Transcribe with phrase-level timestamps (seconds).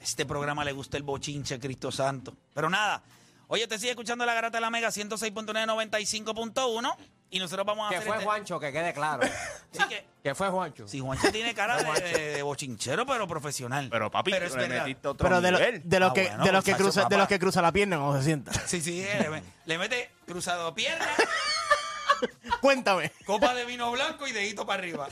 [0.00, 2.34] Este programa le gusta el bochinche, Cristo Santo.
[2.54, 3.02] Pero nada,
[3.50, 6.96] oye, te sigue escuchando la garata de la Mega 106.995.1
[7.32, 9.22] y nosotros vamos a Que hacer fue este- Juancho, que quede claro.
[9.72, 10.88] Sí, que, que fue Juancho.
[10.88, 12.02] sí, Juancho tiene cara de, Juancho.
[12.04, 13.88] de- de bochinchero, pero profesional.
[13.90, 14.84] Pero papi, pero es tú le verdad.
[14.84, 15.82] metiste otro Pero de, lo- nivel.
[15.84, 17.16] de los Ah, que, bueno, de los que muchacho, cruza, de papá.
[17.18, 18.52] los que cruza la pierna cuando se sienta.
[18.66, 21.06] Sí, sí, eh, le, le mete cruzado pierna,
[22.60, 23.12] Cuéntame.
[23.24, 25.08] copa de vino blanco y dedito para arriba.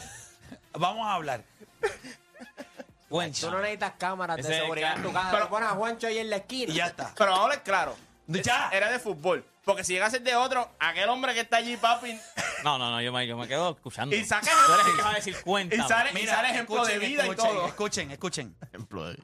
[0.72, 1.44] Vamos a hablar.
[1.80, 1.88] Tú
[3.14, 3.50] Juancho.
[3.50, 5.30] no necesitas cámaras de Ese es seguridad en tu casa.
[5.30, 6.72] Pero- pones a Juancho ahí en la esquina.
[6.72, 7.12] Y ya está.
[7.16, 7.94] Pero ahora es claro.
[8.28, 8.68] Ya.
[8.72, 9.44] Era de fútbol.
[9.64, 12.18] Porque si llega a ser de otro, aquel hombre que está allí, papi,
[12.64, 14.14] No, no, no, yo me, yo me quedo escuchando.
[14.14, 15.74] y saca Tú eres el que va a decir cuenta.
[15.76, 17.66] y sale, y Mira, sale ejemplo de escuchen, vida y escuchen, todo.
[17.66, 18.56] Escuchen, escuchen.
[18.62, 19.22] Ejemplo de-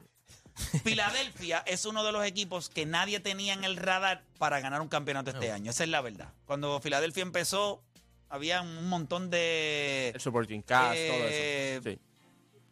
[0.83, 4.87] Filadelfia es uno de los equipos que nadie tenía en el radar para ganar un
[4.87, 5.71] campeonato este año.
[5.71, 6.31] Esa es la verdad.
[6.45, 7.83] Cuando Filadelfia empezó,
[8.29, 10.11] había un montón de.
[10.15, 11.89] El supporting cast, Eh, todo eso.
[11.89, 11.99] Sí.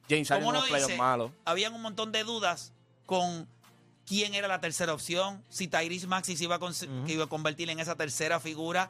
[0.09, 0.97] James Harden ¿Cómo en uno los playoffs dice?
[1.01, 1.31] malos.
[1.45, 2.71] Habían un montón de dudas
[3.05, 3.47] con
[4.05, 7.69] quién era la tercera opción, si Tyrese Maxey se iba a, que iba a convertir
[7.69, 8.89] en esa tercera figura,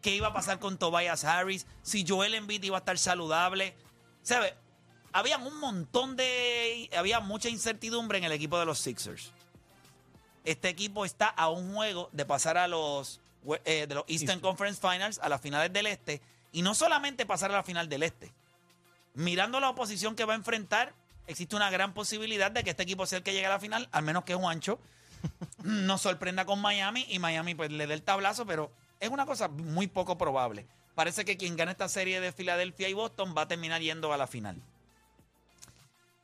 [0.00, 3.74] qué iba a pasar con Tobias Harris, si Joel Embiid iba a estar saludable.
[4.22, 4.54] ¿Sabes?
[5.12, 6.90] Habían un montón de...
[6.96, 9.32] Había mucha incertidumbre en el equipo de los Sixers.
[10.44, 13.20] Este equipo está a un juego de pasar a los,
[13.64, 16.20] eh, de los Eastern Conference Finals, a las finales del Este,
[16.52, 18.32] y no solamente pasar a la final del Este.
[19.14, 20.94] Mirando la oposición que va a enfrentar,
[21.26, 23.88] existe una gran posibilidad de que este equipo sea el que llegue a la final,
[23.92, 24.78] al menos que Juancho
[25.62, 28.70] nos sorprenda con Miami y Miami pues le dé el tablazo, pero
[29.00, 30.66] es una cosa muy poco probable.
[30.94, 34.16] Parece que quien gane esta serie de Filadelfia y Boston va a terminar yendo a
[34.16, 34.62] la final.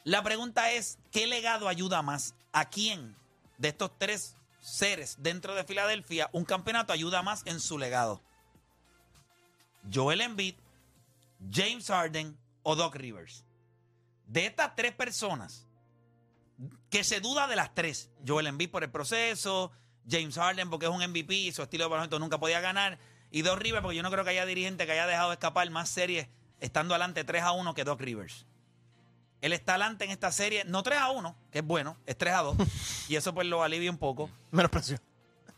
[0.05, 2.34] La pregunta es, ¿qué legado ayuda más?
[2.53, 3.17] ¿A quién
[3.59, 8.22] de estos tres seres dentro de Filadelfia un campeonato ayuda más en su legado?
[9.93, 10.55] Joel Embiid,
[11.50, 13.44] James Harden o Doc Rivers.
[14.31, 15.67] De estas tres personas,
[16.89, 19.73] que se duda de las tres, Joel Embiid por el proceso,
[20.09, 23.01] James Harden porque es un MVP y su estilo de baloncesto nunca podía ganar,
[23.33, 25.89] y Doc Rivers porque yo no creo que haya dirigente que haya dejado escapar más
[25.89, 26.29] series
[26.61, 28.47] estando adelante 3 a 1 que Doc Rivers.
[29.41, 32.35] Él está adelante en esta serie, no 3 a 1, que es bueno, es 3
[32.35, 32.57] a 2,
[33.09, 34.31] y eso pues lo alivia un poco.
[34.53, 35.01] Menos presión.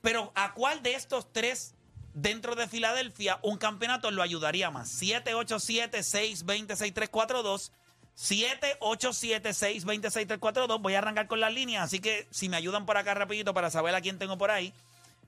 [0.00, 1.74] Pero ¿a cuál de estos tres
[2.14, 5.02] dentro de Filadelfia un campeonato lo ayudaría más?
[5.02, 7.70] 787-620-6342.
[8.16, 10.80] 787-620-6342.
[10.80, 13.70] Voy a arrancar con las líneas, así que si me ayudan por acá rapidito para
[13.70, 14.72] saber a quién tengo por ahí,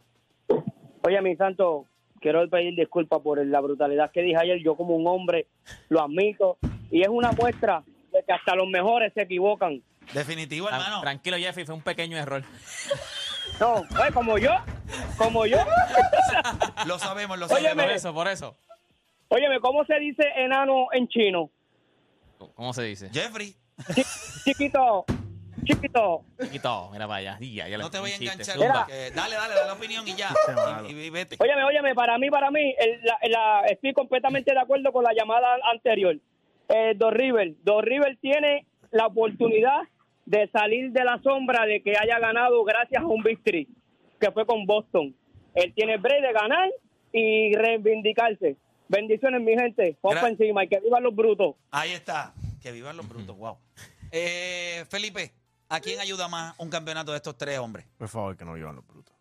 [1.03, 1.85] Oye, mi santo,
[2.21, 4.59] quiero pedir disculpas por la brutalidad que dije ayer.
[4.63, 5.47] Yo como un hombre
[5.89, 6.57] lo admito
[6.89, 9.81] y es una muestra de que hasta los mejores se equivocan.
[10.13, 11.01] Definitivo, hermano.
[11.01, 12.43] Tranquilo, Jeffrey, fue un pequeño error.
[13.59, 14.51] No, oye, como yo,
[15.17, 15.57] como yo.
[16.85, 17.69] Lo sabemos, lo Óyeme.
[17.69, 17.95] Por sabemos.
[17.95, 18.57] eso, por eso.
[19.29, 21.49] Óyeme, ¿cómo se dice enano en chino?
[22.55, 23.09] ¿Cómo se dice?
[23.11, 23.55] Jeffrey,
[24.43, 25.05] Chiquito,
[25.65, 26.23] chiquito.
[26.51, 27.37] Quito, mira para allá.
[27.39, 28.57] Ya, ya le- no te voy a enganchar.
[28.57, 30.29] dale, dale, dale la opinión y ya.
[30.87, 31.37] Y, y- vete.
[31.39, 35.13] Óyeme, óyeme, para mí, para mí, el- la- la- estoy completamente de acuerdo con la
[35.13, 36.17] llamada anterior.
[36.69, 39.81] Eh, Dos River, Dos River tiene la oportunidad
[40.25, 43.67] de salir de la sombra de que haya ganado gracias a un victory,
[44.19, 45.15] que fue con Boston.
[45.53, 46.69] Él tiene el break de ganar
[47.11, 48.57] y reivindicarse.
[48.87, 49.97] Bendiciones, mi gente.
[50.01, 51.55] Pa' encima y que vivan los brutos.
[51.71, 52.33] Ahí está.
[52.61, 53.57] Que vivan los brutos, wow.
[54.11, 55.33] Eh, Felipe,
[55.69, 57.85] ¿a quién ayuda más un campeonato de estos tres hombres?
[57.97, 59.14] Por favor, que no vivan los brutos.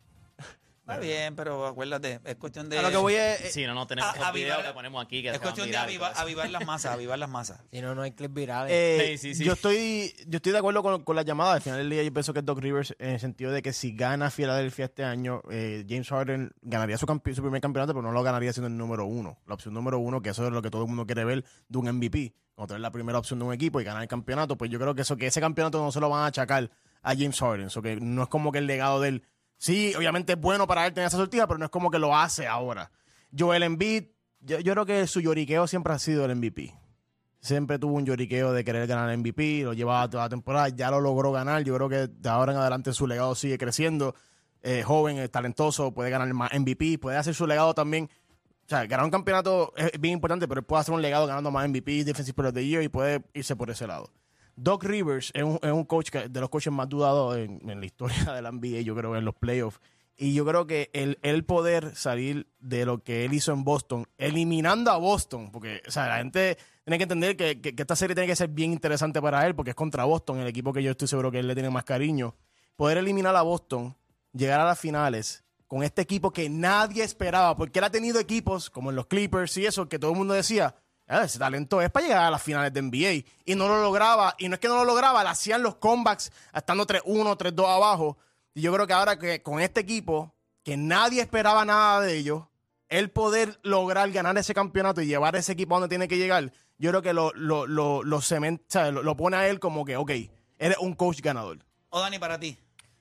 [0.87, 2.79] Está bien, pero acuérdate, es cuestión de.
[2.79, 3.55] A lo que voy es.
[3.55, 5.23] Sí, no, no tenemos A- avivar- videos que ponemos aquí.
[5.23, 7.63] Que es cuestión de avivar, avivar las masas, avivar las masas.
[7.73, 8.71] Si no, no hay clips virales.
[8.75, 9.45] Eh, Sí, sí, sí.
[9.45, 11.55] Yo estoy yo estoy de acuerdo con, con la llamada.
[11.55, 13.73] Al final del día yo pienso que es Doc Rivers en el sentido de que
[13.73, 18.03] si gana Filadelfia este año, eh, James Harden ganaría su, campe- su primer campeonato, pero
[18.03, 19.39] no lo ganaría siendo el número uno.
[19.47, 21.79] La opción número uno, que eso es lo que todo el mundo quiere ver de
[21.79, 22.35] un MVP.
[22.55, 24.95] Cuando tener la primera opción de un equipo y ganar el campeonato, pues yo creo
[24.95, 26.71] que eso que ese campeonato no se lo van a achacar
[27.03, 27.71] a James Harden.
[27.71, 29.23] So que no es como que el legado de él.
[29.57, 32.17] Sí, obviamente es bueno para él tener esa sortida, pero no es como que lo
[32.17, 32.91] hace ahora.
[33.37, 34.05] Joel Embiid,
[34.41, 36.75] yo, yo creo que su lloriqueo siempre ha sido el MVP
[37.45, 40.91] siempre tuvo un lloriqueo de querer ganar el MVP, lo llevaba toda la temporada, ya
[40.91, 41.63] lo logró ganar.
[41.63, 44.15] Yo creo que de ahora en adelante su legado sigue creciendo.
[44.63, 48.09] Eh, joven, talentoso, puede ganar más MVP, puede hacer su legado también.
[48.65, 51.51] O sea, ganar un campeonato es bien importante, pero él puede hacer un legado ganando
[51.51, 54.11] más MVP, Defensive Player of the y puede irse por ese lado.
[54.57, 57.85] Doc Rivers es un, es un coach que, de los coaches más dudados en, la
[57.87, 59.81] historia de la NBA, yo creo, en los playoffs.
[60.17, 64.07] Y yo creo que el, el poder salir de lo que él hizo en Boston,
[64.17, 67.97] eliminando a Boston, porque o sea, la gente tiene que entender que, que- que esta
[67.97, 70.83] serie tiene que ser bien interesante para él, porque es contra Boston, el equipo que
[70.85, 72.37] yo estoy seguro que él le tiene más cariño.
[72.77, 73.97] Poder eliminar a Boston,
[74.33, 78.71] llegar a las finales con este equipo que nadie esperaba, porque él ha tenido equipos
[78.71, 81.91] como en los Clippers y eso, que todo el mundo decía, "Ah, ese talento es
[81.91, 83.27] para llegar a las finales de NBA.
[83.45, 86.33] Y no lo lograba, y no es que no lo lograba, le hacían los comebacks
[86.53, 88.17] estando 3-1, 3-2 abajo.
[88.55, 92.45] Y yo creo que ahora que con este equipo, que nadie esperaba nada de ellos,
[92.89, 96.53] el poder lograr ganar ese campeonato y llevar ese equipo a donde tiene que llegar,
[96.79, 99.59] yo creo que lo, lo, lo, lo, cemen- o sea, lo- lo pone a él
[99.61, 100.11] como que, ok,
[100.59, 101.59] eres un coach ganador.
[101.91, 102.57] O Dani, para ti.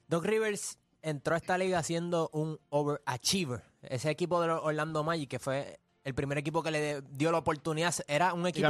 [0.07, 3.63] Doc Rivers entró a esta liga siendo un overachiever.
[3.81, 7.37] Ese equipo de los Orlando Magic, que fue el primer equipo que le dio la
[7.39, 8.67] oportunidad, era un equipo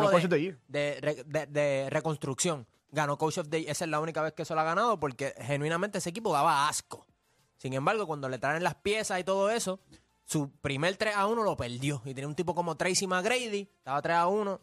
[0.67, 2.67] de- de reconstrucción.
[2.91, 3.71] Ganó Coach of the Year.
[3.71, 6.67] Esa es la única vez que eso lo ha ganado porque genuinamente ese equipo daba
[6.69, 7.07] asco.
[7.57, 9.79] Sin embargo, cuando le traen las piezas y todo eso,
[10.25, 12.01] su primer 3 a 1 lo perdió.
[12.05, 14.61] Y tenía un tipo como Tracy McGrady, estaba 3 a 1,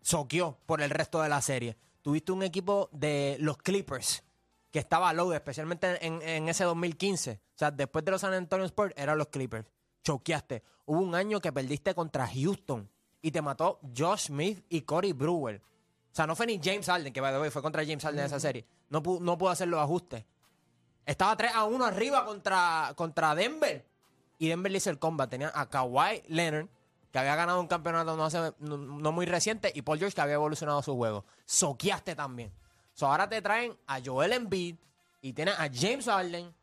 [0.00, 1.76] soqueó por el resto de la serie.
[2.02, 4.22] Tuviste un equipo de los Clippers
[4.70, 7.40] que estaba low, especialmente en, en ese 2015.
[7.54, 9.66] O sea, después de los San Antonio Spurs, eran los Clippers.
[10.06, 10.62] Choqueaste.
[10.84, 12.88] Hubo un año que perdiste contra Houston
[13.20, 15.60] y te mató Josh Smith y Corey Brewer.
[16.12, 18.20] O sea, no fue ni James Harden, que by the way, fue contra James Harden
[18.20, 18.64] en esa serie.
[18.88, 20.24] No, pu- no pudo hacer los ajustes.
[21.04, 23.84] Estaba 3 a 1 arriba contra, contra Denver.
[24.38, 25.28] Y Denver le hizo el combat.
[25.28, 26.68] Tenía a Kawhi Leonard,
[27.10, 30.20] que había ganado un campeonato no, hace- no, no muy reciente, y Paul George, que
[30.20, 31.24] había evolucionado su juego.
[31.46, 32.52] Soqueaste también.
[32.94, 34.76] So, ahora te traen a Joel Embiid
[35.20, 36.54] y tienes a James Harden.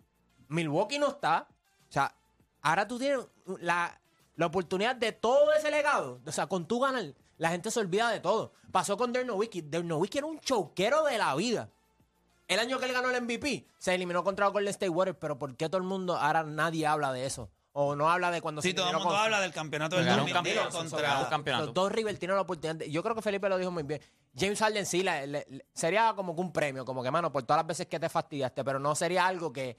[0.47, 1.45] Milwaukee no está.
[1.89, 2.15] O sea,
[2.63, 3.19] ahora tú tienes
[3.59, 4.01] la,
[4.35, 6.19] la oportunidad de todo ese legado.
[6.25, 8.53] O sea, con tu ganar, la gente se olvida de todo.
[8.71, 9.61] Pasó con Dirk Nowitzki.
[9.61, 11.69] Dirk Nowitzki era un choquero de la vida.
[12.47, 15.55] El año que él ganó el MVP, se eliminó contra Golden State Warriors, pero ¿por
[15.55, 17.49] qué todo el mundo, ahora nadie habla de eso?
[17.75, 20.05] O no habla de cuando Sí, se todo el mundo con- habla del campeonato del
[20.05, 21.19] Ganó un 2010 campeonato, contra...
[21.21, 21.65] un campeonato.
[21.65, 22.75] Los dos River tienen la oportunidad.
[22.75, 23.99] de- yo creo que Felipe lo dijo muy bien.
[24.37, 25.03] James Harden sí
[25.73, 28.63] sería como que un premio, como que, mano, por todas las veces que te fastidiaste,
[28.63, 29.77] pero no sería algo que,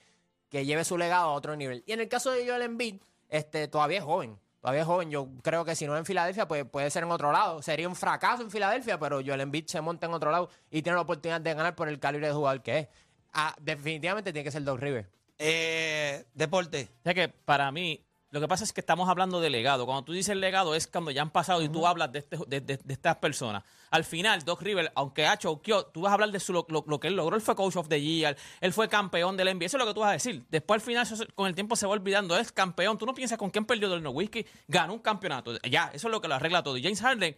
[0.54, 1.82] que lleve su legado a otro nivel.
[1.84, 4.38] Y en el caso de Joel Embiid, este, todavía es joven.
[4.60, 5.10] Todavía es joven.
[5.10, 7.60] Yo creo que si no en Filadelfia, pues puede ser en otro lado.
[7.60, 10.94] Sería un fracaso en Filadelfia, pero Joel Embiid se monta en otro lado y tiene
[10.94, 12.88] la oportunidad de ganar por el calibre de jugador que es.
[13.32, 15.10] Ah, definitivamente tiene que ser Doc River.
[15.40, 16.88] Eh, deporte.
[17.00, 19.86] O sea que para mí, lo que pasa es que estamos hablando de legado.
[19.86, 22.60] Cuando tú dices legado es cuando ya han pasado y tú hablas de, este- de,
[22.60, 23.62] de- de estas personas.
[23.92, 26.84] Al final, Doc River, aunque ha choqueado, tú vas a hablar de su, lo, lo-
[26.86, 27.36] lo que él logró.
[27.36, 29.66] Él fue coach of the year, él fue campeón del NBA.
[29.66, 30.44] Eso es lo que tú vas a decir.
[30.50, 32.36] Después, al final, eso con el tiempo se va olvidando.
[32.36, 32.98] Es campeón.
[32.98, 34.44] Tú no piensas con quién perdió del Nowitzki.
[34.66, 35.56] Ganó un campeonato.
[35.70, 36.76] Ya, eso es lo que lo arregla todo.
[36.76, 37.36] Y James Harden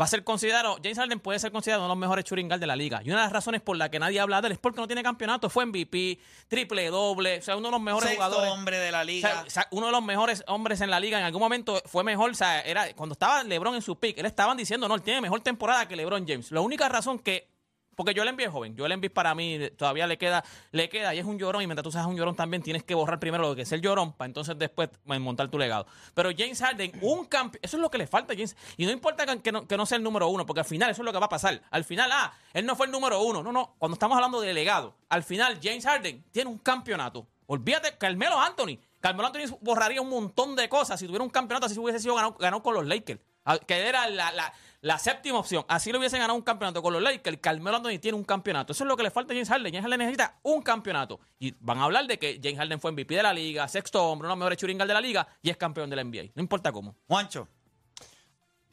[0.00, 2.60] va a ser considerado, James Harden puede ser considerado uno de los mejores shooting guard
[2.60, 3.00] de la liga.
[3.04, 4.86] Y una de las razones por la que nadie habla de él es porque no
[4.86, 5.50] tiene campeonato.
[5.50, 8.52] Fue MVP, triple doble, o sea, uno de los mejores Sexto jugadores.
[8.52, 9.28] hombre de la liga.
[9.30, 12.04] sea, o sea, uno de los mejores hombres en la liga en algún momento fue
[12.04, 15.02] mejor, o sea, era cuando estaba LeBron en su pick, él estaban diciendo, no, él
[15.02, 16.52] tiene mejor temporada que LeBron James.
[16.52, 17.57] La única razón que
[17.98, 21.18] porque Joel Embiid es joven, Joel Embiid para mí todavía le queda le queda y
[21.18, 23.56] es un llorón y mientras tú seas un llorón también tienes que borrar primero lo
[23.56, 25.86] que es el llorón para entonces después eh, montar tu legado.
[26.14, 28.92] Pero James Harden, un campeón, eso es lo que le falta a James y no
[28.92, 31.26] importa que, no, sea el número uno, porque al final eso es lo que va
[31.26, 31.60] a pasar.
[31.70, 34.52] Al final, ah, él no fue el número uno, no, no, cuando estamos hablando de
[34.54, 37.26] legado, al final James Harden tiene un campeonato.
[37.46, 38.78] Olvídate, Carmelo Anthony.
[39.00, 42.34] Carmelo Anthony borraría un montón de cosas si tuviera un campeonato, así hubiese sido ganado,
[42.34, 43.20] ganado con los Lakers.
[43.44, 45.64] Ah, Que era la- la séptima opción.
[45.68, 47.38] Así lo hubiesen ganado un campeonato con los Lakers.
[47.40, 48.72] Carmelo Anthony tiene un campeonato.
[48.72, 49.72] Eso es lo que le falta a James Harden.
[49.72, 51.20] James Harden necesita un campeonato.
[51.38, 54.26] Y van a hablar de que James Harden fue MVP de la liga, sexto hombre,
[54.26, 56.30] uno de los mejores guard de la liga y es campeón de la NBA.
[56.34, 56.96] No importa cómo.
[57.06, 57.48] Juancho.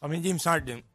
[0.01, 0.85] A mí James Harden,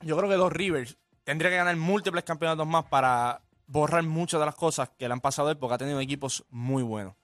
[0.00, 4.46] yo creo que los Rivers tendría que ganar múltiples campeonatos más para borrar muchas de
[4.46, 7.14] las cosas que le han pasado a él porque ha tenido equipos muy buenos.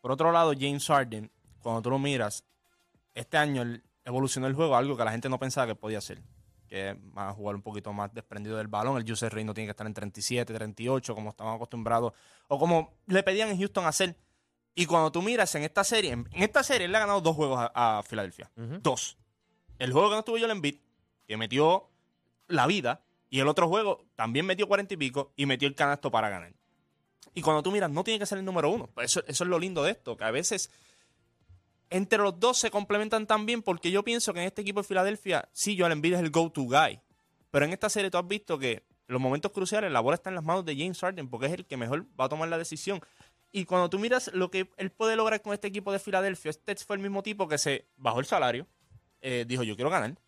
[0.00, 2.44] Por otro lado, James Harden, cuando tú lo miras,
[3.14, 5.98] este año él evolucionó el juego a algo que la gente no pensaba que podía
[5.98, 6.22] hacer.
[6.76, 8.98] Que va a jugar un poquito más desprendido del balón.
[9.00, 12.12] El user rate no tiene que estar en 37, 38, como estaban acostumbrados.
[12.48, 14.14] O como le pedían en Houston hacer.
[14.74, 17.22] Y cuando tú miras en esta serie, en en esta serie él le ha ganado
[17.22, 18.50] dos juegos a, a Filadelfia.
[18.82, 19.16] Dos.
[19.78, 20.76] El juego que no estuvo Joel Embiid,
[21.26, 21.88] que metió
[22.48, 26.10] la vida, y el otro juego también metió cuarenta y pico y metió el canasto
[26.10, 26.52] para ganar.
[27.32, 28.88] Y cuando tú miras, no tiene que ser el número uno.
[28.92, 30.70] Pues Eso, eso es lo lindo de esto, que a veces
[31.90, 34.88] entre los dos se complementan tan bien porque yo pienso que en este equipo de
[34.88, 37.00] Filadelfia, sí, Joel Embiid es el go-to guy.
[37.50, 40.34] Pero en esta serie tú has visto que los momentos cruciales, la bola está en
[40.36, 43.00] las manos de James Harden porque es el que mejor va a tomar la decisión.
[43.52, 46.74] Y cuando tú miras lo que él puede lograr con este equipo de Filadelfia, este
[46.76, 48.66] fue el mismo tipo que se bajó el salario,
[49.20, 50.18] eh, dijo yo quiero ganar,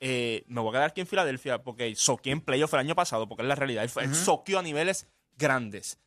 [0.00, 3.28] eh, me voy a quedar aquí en Filadelfia porque soqué en playoff el año pasado,
[3.28, 5.98] porque es la realidad, él, fue- él soqueó a niveles grandes.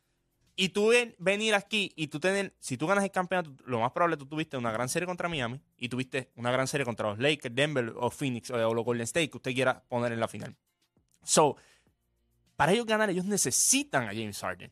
[0.54, 3.90] Y tú ven- venir aquí y tú tener, si tú ganas el campeonato, lo más
[3.92, 7.18] probable tú tuviste una gran serie contra Miami y tuviste una gran serie contra los
[7.18, 10.28] Lakers, Denver o Phoenix o, o los Golden State que usted quiera poner en la
[10.28, 10.54] final.
[11.24, 11.56] So,
[12.56, 14.70] para ellos ganar, ellos necesitan a James Harden.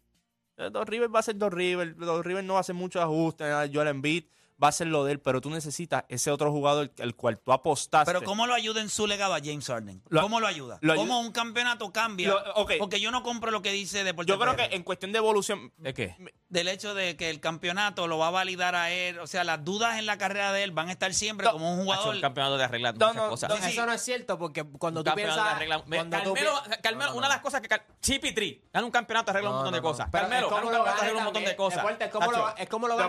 [0.59, 3.89] Eh, Dos Rivers va a ser Dos Rivers, Dos Rivers no va muchos ajustes, Joel
[3.89, 4.25] Embiid
[4.63, 7.53] va a ser lo de él, pero tú necesitas ese otro jugador el cual tú
[7.53, 8.13] apostaste.
[8.13, 10.03] Pero ¿cómo lo ayuda en su legado a James Harden?
[10.11, 10.79] ¿Cómo lo ayuda?
[10.83, 12.29] lo ¿Cómo un campeonato cambia?
[12.29, 12.73] Lo- ok.
[12.79, 14.69] Porque yo no compro lo que dice Deportes Yo creo PR.
[14.69, 16.17] que en cuestión de evolución, ¿De qué?
[16.49, 19.65] del hecho de que el campeonato lo va a validar a él, o sea, las
[19.65, 22.15] dudas en la carrera de él van a estar siempre No, como un jugador.
[22.15, 23.53] un campeonato de arreglar No, muchas no, cosas.
[23.63, 23.71] Sí.
[23.71, 25.37] Eso no es cierto porque cuando Un tú piensas...
[25.45, 29.31] de arregla- tú Carmelo, pi- una de las cosas que Car- Tree gana un campeonato
[29.31, 30.09] arregla un montón de cosas.
[30.11, 31.85] Pero Carmelo es gana como un lo campeonato arregla un montón de cosas.
[32.01, 33.09] Es como lo- es como lo Pero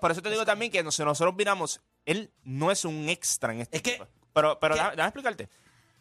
[0.00, 3.60] por eso te digo también que si nosotros miramos, él no es un extra en
[3.60, 4.08] este Es que- equipo.
[4.32, 5.48] Pero, pero que- déjame, déjame explicarte.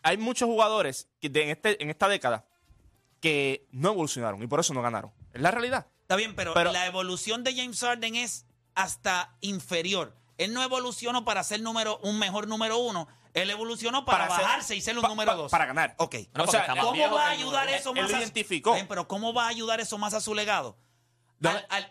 [0.03, 2.45] Hay muchos jugadores que de- en, este, en esta década
[3.19, 5.11] que no evolucionaron y por eso no ganaron.
[5.33, 5.85] Es la realidad.
[6.01, 10.15] Está bien, pero, Pero- la evolución de James Harden es hasta inferior.
[10.37, 13.07] Él no evolucionó para ser número, un mejor número uno.
[13.33, 15.51] Él evolucionó para, Para ser- bajarse y ser un pa- número pa- dos.
[15.51, 15.95] para ganar.
[15.99, 16.15] Ok.
[16.33, 18.73] No, O sea, ¿Cómo va a ayudar eso Él más lo a- identificó.
[18.73, 20.77] Bien, pero ¿cómo va a ayudar eso más a su legado?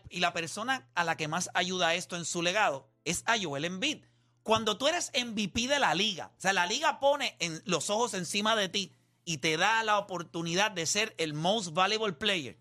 [0.08, 3.64] Y la persona a la que más ayuda esto en su legado es a Joel
[3.64, 4.04] Embiid.
[4.42, 8.14] Cuando tú eres MVP de la liga, o sea, la liga pone en, los ojos
[8.14, 8.92] encima de ti
[9.24, 12.58] y te da la oportunidad de ser el most valuable player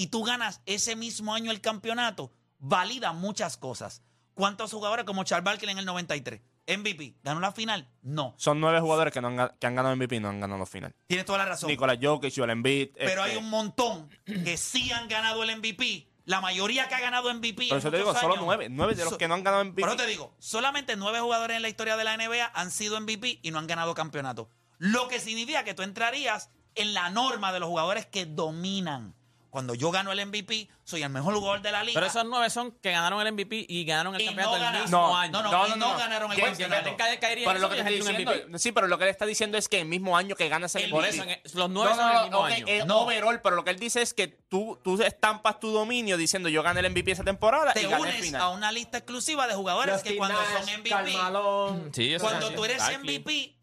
[0.00, 4.02] y tú ganas ese mismo año el campeonato, valida muchas cosas.
[4.34, 6.40] ¿Cuántos jugadores como Charles Barkley en el 93?
[6.66, 7.88] MVP, ¿ganó la final?
[8.02, 8.34] No.
[8.36, 10.94] Son nueve jugadores que, no han, que han ganado MVP y no han ganado final.
[11.06, 11.68] Tienes toda la razón.
[11.68, 12.90] Nicolás Jokic, Joel Embiid.
[12.96, 16.06] Pero este, hay un montón que sí han ganado el MVP.
[16.26, 17.68] La mayoría que ha ganado MVP.
[17.68, 18.68] Por eso te digo, solo nueve.
[18.70, 19.82] Nueve de los So- que no han ganado MVP.
[19.82, 23.40] Pero te digo, solamente nueve jugadores en la historia de la NBA han sido MVP
[23.42, 24.48] y no han ganado campeonato.
[24.78, 29.16] Lo que significa que tú entrarías en la norma de los jugadores que dominan.
[29.50, 31.94] Cuando yo gano el MVP, soy el mejor jugador de la liga.
[31.94, 34.90] Pero esos nueve son que ganaron el MVP y ganaron el Y campeonato no mismo
[34.90, 35.32] No, año.
[35.32, 36.96] no, no, y no ganaron el campeonato.
[36.96, 38.58] Pero eso lo que diciendo, MVP.
[38.60, 40.88] sí, pero lo que le está diciendo es que el mismo año que ganas el
[40.88, 41.16] Por MVP.
[41.16, 42.64] eso, en- los nueve son el mismo año.
[42.68, 43.00] es No.
[43.00, 46.62] overall, pero lo que él dice es que tú, tú estampas tu dominio diciendo yo
[46.62, 48.40] gané el MVP esa temporada te y gané el unes final.
[48.42, 51.90] a una lista exclusiva de jugadores Los que cuando Nash, son MVP, Carmalón.
[51.92, 52.80] Sí, eso cuando tú eres.
[52.98, 53.56] MVP,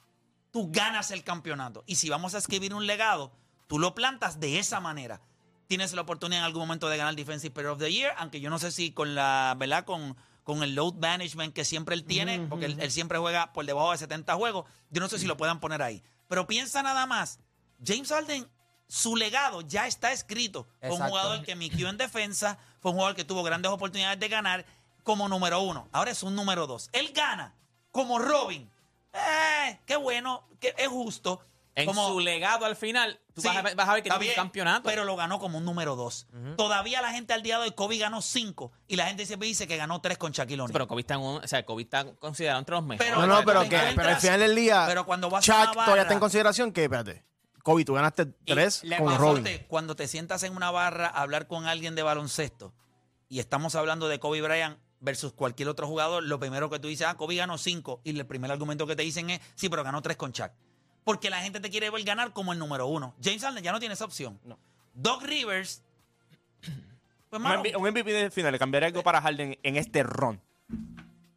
[0.52, 1.84] tú ganas el campeonato.
[1.88, 3.32] Y si vamos a escribir un legado,
[3.68, 5.22] tú lo plantas de esa manera.
[5.68, 8.50] Tienes la oportunidad en algún momento de ganar Defensive Player of the Year, aunque yo
[8.50, 9.86] no sé si con la, ¿verdad?
[9.86, 13.66] Con, con el load management que siempre él tiene, porque él, él siempre juega por
[13.66, 16.02] debajo de 70 juegos, yo no sé si lo puedan poner ahí.
[16.28, 17.40] Pero piensa nada más,
[17.86, 18.48] James Harden,
[18.88, 20.68] su legado ya está escrito.
[20.80, 24.28] Fue un jugador que miquió en defensa, fue un jugador que tuvo grandes oportunidades de
[24.30, 24.66] ganar
[25.04, 25.88] como número uno.
[25.92, 26.90] Ahora es un número dos.
[26.94, 27.54] Él gana
[27.92, 28.70] como Robin.
[29.14, 31.42] Eh, qué bueno, que es justo.
[31.78, 34.10] En como, su legado al final, tú Sí, vas, a, ver- vas a ver que
[34.10, 34.84] está tiene un bien, campeonato.
[34.90, 36.28] Pero lo ganó como un número dos.
[36.58, 38.72] Todavía la gente al día de hoy, Kobe ganó cinco.
[38.88, 40.74] Y la gente siempre dice que ganó tres con Shaquille O'Neal.
[40.74, 43.12] pero Kobe está, en un- o sea, Kobe está considerado entre los mejores.
[43.12, 45.56] Pero- No, no, pero, que, pero al final del día, pero cuando vas a Chuck
[45.56, 47.24] una todavía barra- está en consideración que, espérate,
[47.64, 49.46] Kobe, tú ganaste tres le con Robin.
[49.68, 52.74] Cuando te sientas en una barra a hablar con alguien de baloncesto
[53.30, 57.06] y estamos hablando de Kobe Bryant versus cualquier otro jugador, lo primero que tú dices,
[57.08, 58.02] ah, Kobe ganó cinco.
[58.04, 60.50] Y el primer argumento que te dicen es, sí, pero ganó tres con Chuck.
[61.08, 63.16] Porque la gente te quiere ver ganar como el número uno.
[63.24, 64.38] James Harden ya no tiene esa opción.
[64.44, 64.60] No.
[64.94, 65.82] Doc Rivers.
[67.30, 70.02] Pues, Un mano, MVP, un MVP de final, le cambiaría algo para Harden en este
[70.04, 70.42] ron.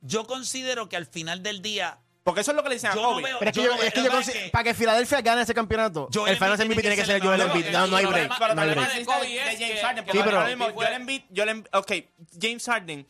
[0.00, 1.98] yo considero que al final del día.
[2.24, 3.22] Porque eso es lo que le dicen a no Kobe.
[3.22, 3.92] Pero es que Yo es
[4.24, 7.20] que que- para que Filadelfia gane ese campeonato, Joel el final MVP tiene que ser
[7.22, 7.70] Joel el Embiid.
[7.70, 8.28] No, no hay break.
[8.54, 9.06] No hay break.
[9.58, 10.40] James Harden, Sí, pero-
[10.74, 11.92] Joel Embiid, Joel Embiid- ok,
[12.40, 13.06] James Harden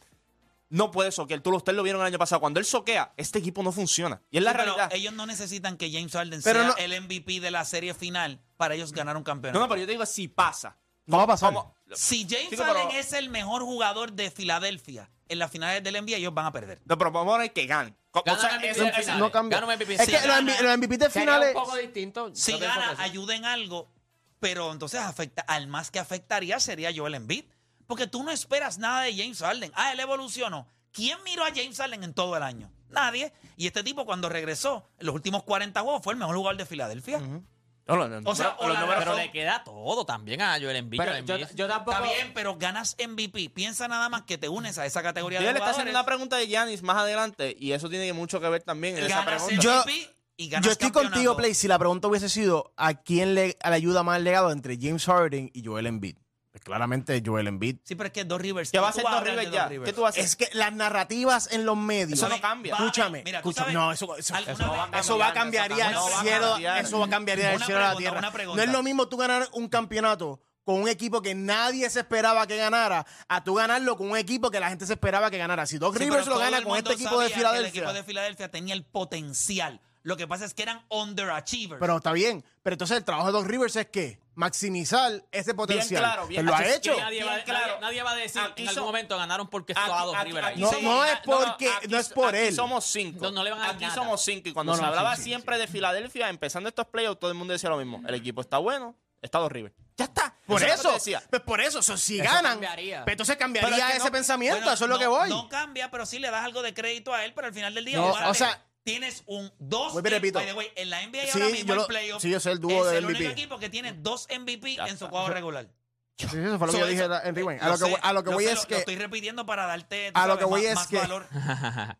[0.70, 1.40] no puede soquear.
[1.40, 2.40] Tú, ustedes lo vieron el año pasado.
[2.40, 4.22] Cuando él soquea, este equipo no funciona.
[4.30, 4.96] Y es la Sí, pero realidad.
[4.96, 8.40] ellos no necesitan que James Harden Pero sea no- el MVP de la serie final
[8.56, 9.58] para ellos ganar un campeonato.
[9.58, 10.76] No, no, pero yo te digo si pasa.
[11.06, 11.52] No va a pasar.
[11.92, 15.96] Si James Chico, pero- Harden es el mejor jugador de Filadelfia en las finales del
[15.96, 16.80] NBA, ellos van a perder.
[16.84, 17.94] No, pero vamos a ver que gane.
[18.12, 19.20] O Gana sea, un MVP eso- de eso- finales.
[19.20, 19.58] No cambia.
[19.60, 19.94] Gana un MVP.
[19.94, 21.54] Es Si que los gana- MVP los MVP de Sería finales.
[21.56, 22.30] un poco distinto.
[22.34, 23.02] Si gana, que sí.
[23.02, 23.90] ayuda en algo,
[24.38, 27.44] pero entonces afecta, al más que afectaría sería Joel Embiid.
[27.90, 29.72] Porque tú no esperas nada de James Harden.
[29.74, 30.68] Ah, él evolucionó.
[30.92, 32.70] ¿Quién miró a James Harden en todo el año?
[32.88, 33.32] Nadie.
[33.56, 36.66] Y este tipo cuando regresó, en los últimos 40 juegos, fue el mejor jugador de
[36.66, 37.18] Filadelfia.
[37.18, 38.30] No, no, no.
[38.30, 41.00] O sea, Pero la le queda todo también a Joel Embiid.
[41.00, 41.56] Pero Joel yo, Embiid.
[41.56, 41.96] yo tampoco.
[41.98, 43.50] Está bien, pero ganas MVP.
[43.50, 45.82] Piensa nada más que te unes a esa categoría Ella de le está jugadores.
[45.82, 49.06] haciendo una pregunta de Giannis más adelante y eso tiene mucho que ver también en
[49.06, 49.62] esa ganas pregunta.
[49.62, 51.36] Yo- MVP y ganas Yo estoy contigo.
[51.36, 51.54] Play.
[51.54, 55.04] Si la pregunta hubiese sido a quién le, le ayuda más el legado entre James
[55.06, 56.16] Harden y Joel Embiid.
[56.64, 57.78] Claramente Joel Embiid.
[57.84, 58.70] Sí, pero es que Dos Rivers.
[58.70, 59.68] ¿Qué va a hacer Dos Rivers ya?
[59.68, 60.24] ¿Qué tú vas a hacer?
[60.24, 62.18] Es que las narrativas en los medios.
[62.18, 62.74] Eso no cambia.
[62.74, 63.72] Escúchame, mira, escúchame.
[63.72, 66.22] No, eso, eso, ¿Alguna eso, vez- va- eso va a cambiaría el no va a
[66.22, 66.50] cielo.
[66.52, 66.84] cambiar.
[66.84, 68.20] Eso va a cambiaría el cielo a la tierra.
[68.54, 72.46] No es lo mismo tú ganar un campeonato con un equipo que nadie se esperaba
[72.46, 75.66] que ganara a tú ganarlo con un equipo que la gente se esperaba que ganara.
[75.66, 77.68] Si Doc Sí, Rivers lo gana el con este equipo de que El Filadelfia.
[77.80, 79.80] equipo de Filadelfia tenía el potencial.
[80.02, 81.80] Lo que pasa es que eran underachievers.
[81.80, 82.44] Pero está bien.
[82.62, 86.02] Pero entonces el trabajo de Doc Rivers es que maximizar ese potencial.
[86.02, 86.96] claro, bien- lo ha hecho.
[86.96, 87.66] Nadie, Bien va, claro.
[87.74, 90.16] nadie- nadie va a decir Aquí en algún so- momento ganaron porque Aquí- estaba Dos
[90.16, 90.52] aquí- Rivers ahí.
[90.54, 92.54] aquí No, somos- no es porque- aquí no es por aquí él.
[92.54, 93.24] somos cinco.
[93.24, 93.94] No, no le van a dar Aquí nada.
[93.94, 94.48] somos cinco.
[94.48, 97.36] Y cuando No, se hablaba sí, sí, siempre de Filadelfia, empezando estos playoffs, todo el
[97.36, 98.02] mundo decía lo mismo.
[98.08, 99.74] El equipo está bueno, está dos Rivers.
[99.96, 100.34] Ya está.
[100.46, 101.22] Por eso, decía.
[101.30, 103.04] pues por eso, so, si Eso ganan, cambiaría.
[103.04, 105.28] pues entonces cambiaría Pero es que ese no- pensamiento, Bueno, eso es lo que voy.
[105.28, 107.84] No cambia, pero sí le das algo de crédito a él, pero al final del
[107.84, 109.92] día, o sea- tienes un dos.
[109.92, 110.38] Vuelvo y repito.
[110.38, 112.40] by the way, en la NBA Sí, ahora mismo yo el lo- playoff sí, yo
[112.40, 113.32] sé el dúo es el único MVP.
[113.32, 115.08] equipo que tiene dos MVP Ya en su está.
[115.10, 115.68] juego regular.
[116.16, 117.62] Sí, eso fue lo que So, yo dije eso- en Rewind.
[117.62, 118.68] A Lo lo que, sé, voy- a lo que lo voy sé, es lo- Lo
[118.68, 118.74] que.
[118.76, 121.26] estoy repitiendo para darte tú A lo que voy más, es más que- valor.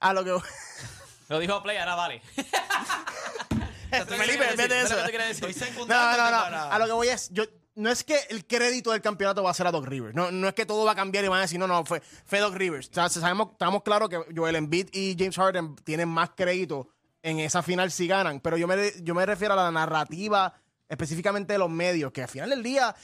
[0.00, 0.42] A lo que voy.
[1.28, 2.20] Lo dijo Play, ahora vale.
[3.90, 4.96] Felipe, de eso.
[4.96, 5.86] No, no, no.
[5.86, 7.30] para- A lo que voy es.
[7.32, 7.44] Yo,
[7.76, 10.14] no es que el crédito del campeonato va a ser a Doc Rivers.
[10.14, 12.00] No, no es que todo va a cambiar y van a decir, no, no, fue,
[12.24, 12.88] fue Doc Rivers.
[12.90, 16.88] O sea, sabemos, estamos claros que Joel Embiid y James Harden tienen más crédito
[17.22, 18.40] en esa final si ganan.
[18.40, 20.54] Pero yo me, yo me refiero a la narrativa
[20.88, 22.94] específicamente de los medios, que al final del día,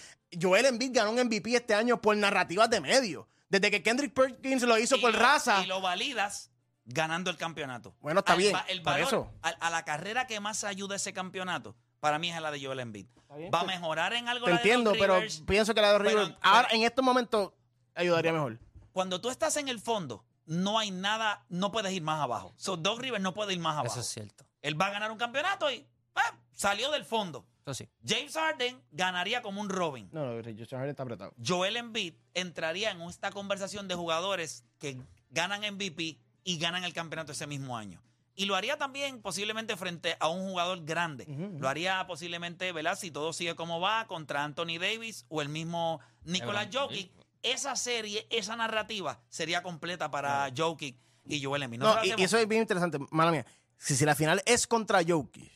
[0.41, 3.27] Joel Embiid ganó un MVP este año por narrativas de medios.
[3.49, 5.63] Desde que Kendrick Perkins lo hizo y por lo- raza.
[5.65, 6.51] Y lo validas
[6.85, 7.97] ganando el campeonato.
[8.01, 9.33] Bueno, está Al- bien, El por valor, eso.
[9.43, 12.81] A, a la carrera que más ayuda ese campeonato, para mí es la de Joel
[12.81, 13.07] Embiid.
[13.37, 15.43] bien, Va a mejorar en algo Te la de Doc entiendo, pero Rivers.
[15.47, 17.53] pienso que la de Pero- Rivers ahora, pero- en estos momentos
[17.95, 18.59] ayudaría mejor.
[18.93, 22.53] Cuando tú estás en el fondo, no hay nada, no puedes ir más abajo.
[22.57, 23.87] So, Doc Rivers no puede ir más abajo.
[23.87, 24.45] Eso es cierto.
[24.63, 25.87] Él va a ganar un campeonato y
[26.17, 27.47] ah, salió del fondo.
[27.65, 27.89] Eso sí.
[28.05, 30.09] James Harden ganaría como un Robin.
[30.13, 31.33] No, no, Josh Harden está apretado.
[31.45, 34.99] Joel Embiid entraría en esta conversación de jugadores que
[35.31, 38.03] ganan MVP y ganan el campeonato ese mismo año.
[38.37, 41.27] Y lo haría también posiblemente frente a un jugador grande.
[41.59, 42.97] Lo haría posiblemente, ¿verdad?
[42.97, 46.69] Si todo sigue como va, contra Anthony Davis o el mismo Nicolas.
[46.73, 47.11] Jokic.
[47.43, 51.81] Esa serie, esa narrativa sería completa para Jokic y Joel Embiid.
[51.81, 53.47] No, y, eso es bien interesante, mala mía.
[53.79, 55.51] Si, si la final es contra Jokic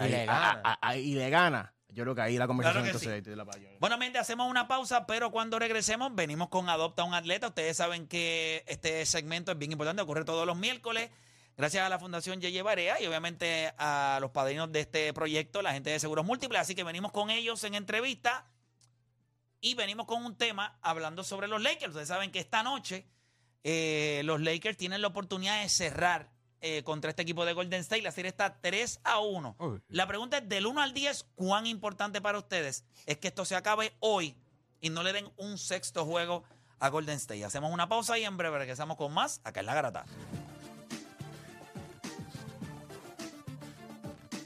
[0.00, 0.60] Y le gana.
[0.64, 3.30] a- a- a- y le gana, yo creo que ahí la conversación Claro entonces sí.
[3.30, 3.46] ahí la.
[3.80, 7.48] Bueno, mente, hacemos una pausa, pero cuando regresemos venimos con Adopta a un Atleta.
[7.48, 11.10] Ustedes saben que este segmento es bien importante, ocurre todos los miércoles.
[11.56, 15.72] Gracias a la Fundación Yeye Barea y obviamente a los padrinos de este proyecto, la
[15.72, 16.60] gente de Seguros Múltiples.
[16.60, 18.46] Así que venimos con ellos en entrevista.
[19.62, 21.88] Y venimos con un tema hablando sobre los Lakers.
[21.88, 23.06] Ustedes saben que esta noche
[23.64, 28.02] eh, los Lakers tienen la oportunidad de cerrar eh, contra este equipo de Golden State.
[28.02, 29.56] La serie está 3 a 1.
[29.88, 33.56] La pregunta es, del 1 al 10, ¿cuán importante para ustedes es que esto se
[33.56, 34.36] acabe hoy
[34.80, 36.44] y no le den un sexto juego
[36.78, 37.44] a Golden State?
[37.44, 40.04] Hacemos una pausa y en breve regresamos con más acá en La Garata.